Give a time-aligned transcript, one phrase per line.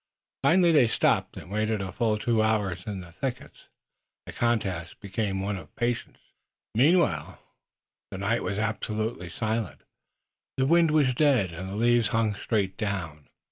[0.41, 3.67] Finally they stopped and waited a full two hours in the thickets,
[4.25, 6.17] the contest becoming one of patience.
[6.73, 7.37] Meanwhile
[8.09, 9.83] the night was absolutely silent.
[10.57, 13.27] The wind was dead, and the leaves hung straight down.